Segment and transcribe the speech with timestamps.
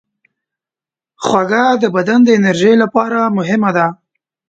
[1.25, 3.87] خوږه د بدن د انرژۍ لپاره مهمه ده.